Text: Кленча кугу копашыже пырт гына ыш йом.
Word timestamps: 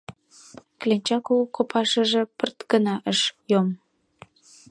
Кленча 0.79 1.17
кугу 1.25 1.45
копашыже 1.55 2.21
пырт 2.37 2.59
гына 2.71 2.95
ыш 3.11 3.19
йом. 3.51 3.67